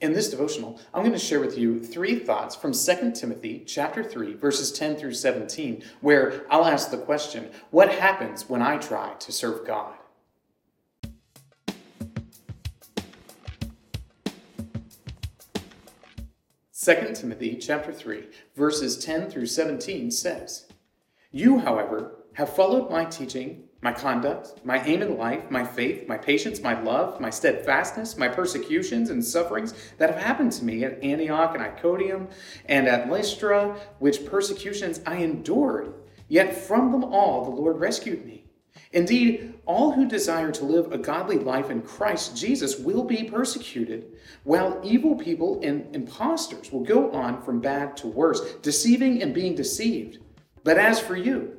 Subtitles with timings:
[0.00, 4.02] In this devotional, I'm going to share with you three thoughts from 2 Timothy chapter
[4.02, 9.14] 3 verses 10 through 17 where I'll ask the question, what happens when I try
[9.14, 9.94] to serve God?
[16.72, 18.26] Second Timothy chapter 3
[18.56, 20.66] verses 10 through 17 says,
[21.30, 26.16] "You, however, have followed my teaching my conduct, my aim in life, my faith, my
[26.16, 31.04] patience, my love, my steadfastness, my persecutions and sufferings that have happened to me at
[31.04, 32.28] Antioch and Iconium
[32.64, 35.92] and at Lystra, which persecutions I endured.
[36.28, 38.46] Yet from them all the Lord rescued me.
[38.92, 44.06] Indeed, all who desire to live a godly life in Christ Jesus will be persecuted,
[44.44, 49.54] while evil people and impostors will go on from bad to worse, deceiving and being
[49.54, 50.20] deceived.
[50.62, 51.58] But as for you,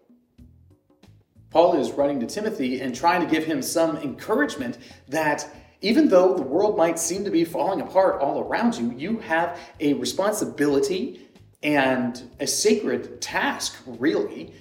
[1.51, 4.77] Paul is writing to Timothy and trying to give him some encouragement
[5.09, 5.47] that
[5.81, 9.59] even though the world might seem to be falling apart all around you, you have
[9.79, 11.27] a responsibility
[11.61, 14.53] and a sacred task, really,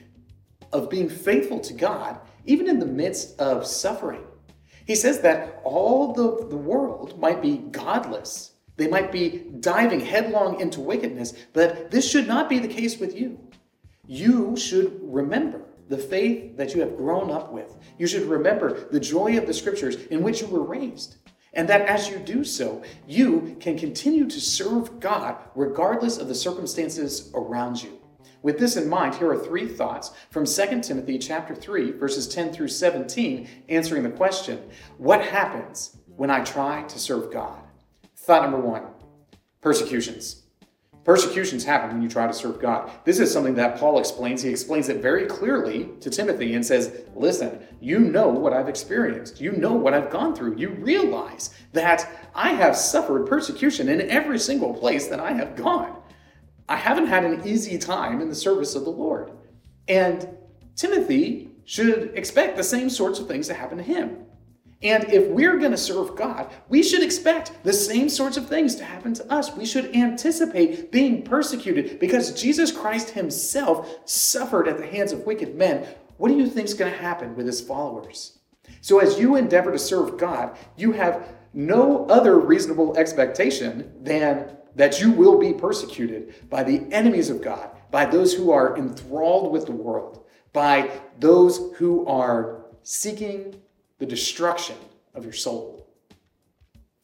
[0.72, 4.24] of being faithful to God, even in the midst of suffering.
[4.84, 8.52] He says that all the, the world might be godless.
[8.76, 13.14] They might be diving headlong into wickedness, but this should not be the case with
[13.14, 13.38] you.
[14.06, 17.76] You should remember the faith that you have grown up with.
[17.98, 21.16] You should remember the joy of the scriptures in which you were raised.
[21.52, 26.34] And that as you do so, you can continue to serve God regardless of the
[26.34, 27.98] circumstances around you.
[28.40, 32.52] With this in mind, here are three thoughts from 2 Timothy chapter 3 verses 10
[32.52, 34.62] through 17 answering the question,
[34.96, 37.60] what happens when I try to serve God?
[38.16, 38.84] Thought number 1,
[39.60, 40.44] persecutions.
[41.10, 42.88] Persecutions happen when you try to serve God.
[43.02, 44.42] This is something that Paul explains.
[44.42, 49.40] He explains it very clearly to Timothy and says, Listen, you know what I've experienced.
[49.40, 50.56] You know what I've gone through.
[50.56, 56.00] You realize that I have suffered persecution in every single place that I have gone.
[56.68, 59.32] I haven't had an easy time in the service of the Lord.
[59.88, 60.28] And
[60.76, 64.26] Timothy should expect the same sorts of things to happen to him.
[64.82, 68.76] And if we're going to serve God, we should expect the same sorts of things
[68.76, 69.54] to happen to us.
[69.54, 75.54] We should anticipate being persecuted because Jesus Christ himself suffered at the hands of wicked
[75.54, 75.86] men.
[76.16, 78.38] What do you think is going to happen with his followers?
[78.80, 85.00] So, as you endeavor to serve God, you have no other reasonable expectation than that
[85.00, 89.66] you will be persecuted by the enemies of God, by those who are enthralled with
[89.66, 93.60] the world, by those who are seeking
[94.00, 94.76] the destruction
[95.14, 95.86] of your soul.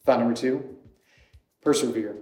[0.05, 0.75] Thought number two
[1.61, 2.15] persevere.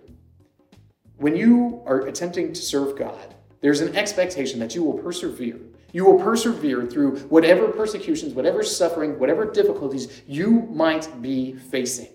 [1.17, 5.59] When you are attempting to serve God, there's an expectation that you will persevere.
[5.91, 12.09] You will persevere through whatever persecutions, whatever suffering, whatever difficulties you might be facing.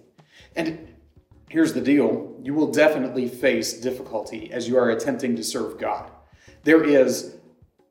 [0.54, 0.88] And
[1.49, 6.10] here's the deal you will definitely face difficulty as you are attempting to serve God.
[6.65, 7.37] There is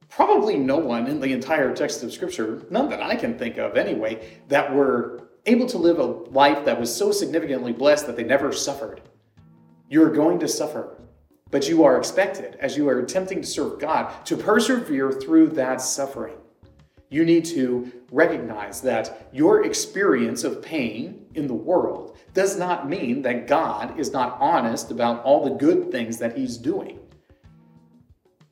[0.09, 3.77] probably no one in the entire text of Scripture, none that I can think of
[3.77, 8.23] anyway, that were able to live a life that was so significantly blessed that they
[8.23, 9.01] never suffered.
[9.89, 11.01] You're going to suffer,
[11.51, 15.81] but you are expected, as you are attempting to serve God, to persevere through that
[15.81, 16.35] suffering.
[17.09, 23.23] You need to recognize that your experience of pain in the world does not mean
[23.23, 26.99] that God is not honest about all the good things that He's doing.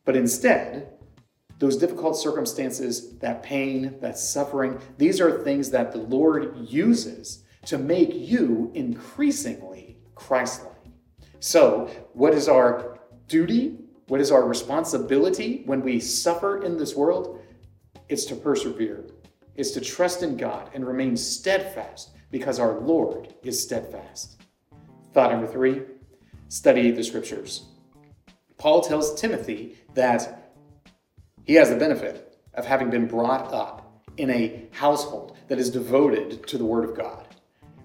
[0.05, 0.96] But instead,
[1.59, 7.77] those difficult circumstances, that pain, that suffering, these are things that the Lord uses to
[7.77, 10.93] make you increasingly Christ like.
[11.39, 13.77] So, what is our duty?
[14.07, 17.41] What is our responsibility when we suffer in this world?
[18.07, 19.05] It's to persevere,
[19.55, 24.41] it's to trust in God and remain steadfast because our Lord is steadfast.
[25.13, 25.81] Thought number three
[26.49, 27.65] study the scriptures.
[28.57, 30.46] Paul tells Timothy that
[31.47, 36.45] he has the benefit of having been brought up in a household that is devoted
[36.45, 37.25] to the Word of God.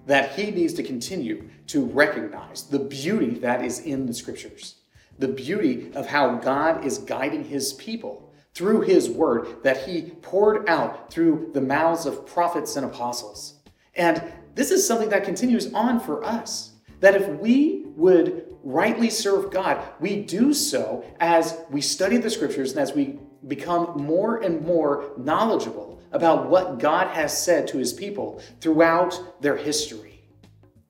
[0.05, 4.75] That he needs to continue to recognize the beauty that is in the Scriptures,
[5.17, 10.67] the beauty of how God is guiding his people through his Word that he poured
[10.67, 13.61] out through the mouths of prophets and apostles.
[13.95, 14.21] And
[14.55, 16.72] this is something that continues on for us
[17.03, 22.71] that if we would rightly serve God, we do so as we study the scriptures
[22.71, 27.91] and as we become more and more knowledgeable about what God has said to his
[27.91, 30.21] people throughout their history.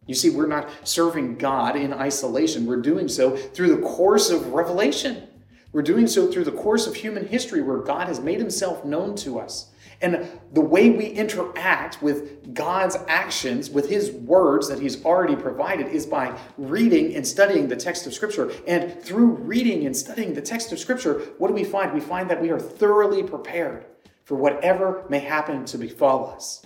[0.06, 2.68] You see, we're not serving God in isolation.
[2.68, 5.27] We're doing so through the course of revelation.
[5.73, 9.15] We're doing so through the course of human history where God has made himself known
[9.17, 9.71] to us.
[10.03, 15.87] And the way we interact with God's actions, with His words that He's already provided,
[15.87, 18.51] is by reading and studying the text of Scripture.
[18.67, 21.93] And through reading and studying the text of Scripture, what do we find?
[21.93, 23.85] We find that we are thoroughly prepared
[24.25, 26.65] for whatever may happen to befall us.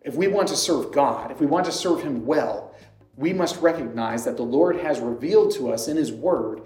[0.00, 2.74] If we want to serve God, if we want to serve Him well,
[3.16, 6.62] we must recognize that the Lord has revealed to us in His Word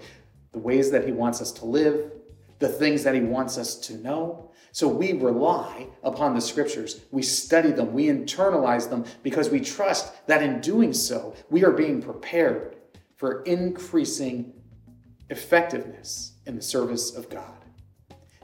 [0.51, 2.11] the ways that He wants us to live,
[2.59, 7.01] the things that He wants us to know, so we rely upon the scriptures.
[7.11, 7.93] We study them.
[7.93, 12.77] We internalize them because we trust that in doing so, we are being prepared
[13.15, 14.53] for increasing
[15.29, 17.53] effectiveness in the service of God.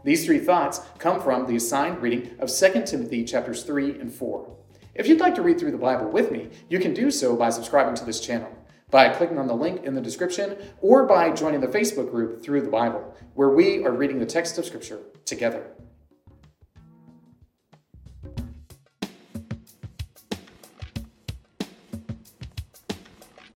[0.03, 4.55] These three thoughts come from the assigned reading of 2 Timothy chapters 3 and 4.
[4.93, 7.49] If you'd like to read through the Bible with me, you can do so by
[7.49, 8.49] subscribing to this channel
[8.91, 12.61] by clicking on the link in the description or by joining the Facebook group Through
[12.61, 15.71] the Bible, where we are reading the text of Scripture together.